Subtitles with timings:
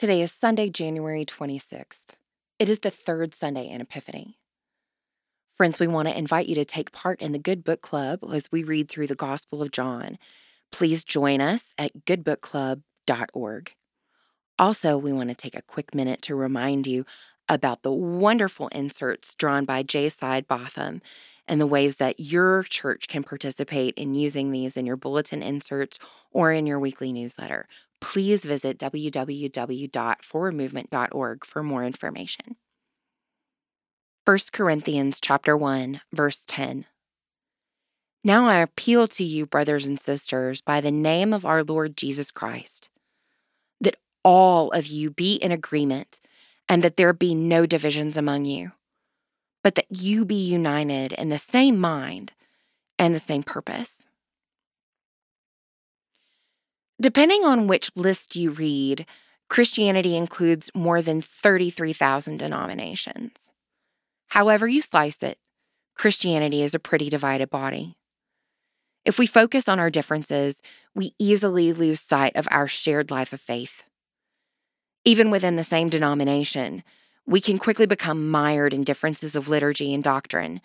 [0.00, 2.14] Today is Sunday, January 26th.
[2.58, 4.38] It is the third Sunday in Epiphany.
[5.58, 8.50] Friends, we want to invite you to take part in the Good Book Club as
[8.50, 10.16] we read through the Gospel of John.
[10.72, 13.72] Please join us at goodbookclub.org.
[14.58, 17.04] Also, we want to take a quick minute to remind you
[17.50, 21.02] about the wonderful inserts drawn by Jay Sidebotham
[21.46, 25.98] and the ways that your church can participate in using these in your bulletin inserts
[26.30, 27.68] or in your weekly newsletter.
[28.00, 32.56] Please visit www.forwardmovement.org for more information.
[34.24, 36.86] 1 Corinthians chapter 1 verse 10
[38.22, 42.30] Now I appeal to you brothers and sisters by the name of our Lord Jesus
[42.30, 42.88] Christ
[43.80, 46.20] that all of you be in agreement
[46.68, 48.70] and that there be no divisions among you
[49.62, 52.32] but that you be united in the same mind
[52.98, 54.06] and the same purpose.
[57.00, 59.06] Depending on which list you read,
[59.48, 63.50] Christianity includes more than 33,000 denominations.
[64.28, 65.38] However, you slice it,
[65.94, 67.96] Christianity is a pretty divided body.
[69.04, 70.60] If we focus on our differences,
[70.94, 73.84] we easily lose sight of our shared life of faith.
[75.06, 76.82] Even within the same denomination,
[77.26, 80.60] we can quickly become mired in differences of liturgy and doctrine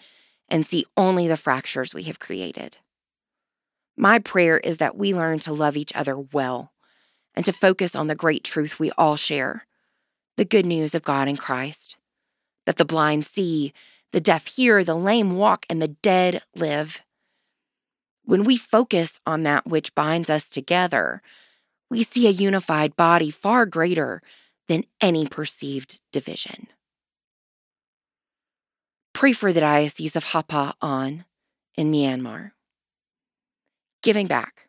[0.49, 2.77] and see only the fractures we have created.
[3.97, 6.71] My prayer is that we learn to love each other well
[7.33, 9.65] and to focus on the great truth we all share
[10.37, 11.97] the good news of God in Christ
[12.65, 13.73] that the blind see,
[14.11, 17.01] the deaf hear, the lame walk, and the dead live.
[18.23, 21.21] When we focus on that which binds us together,
[21.89, 24.21] we see a unified body far greater
[24.67, 26.67] than any perceived division.
[29.13, 31.25] Pray for the Diocese of Hpa-An
[31.75, 32.51] in Myanmar.
[34.05, 34.67] Giving back.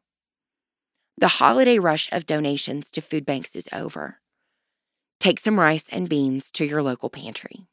[1.18, 4.16] The holiday rush of donations to food banks is over.
[5.20, 7.66] Take some rice and beans to your local pantry.